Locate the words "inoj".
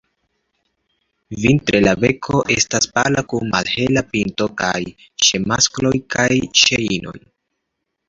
7.01-7.19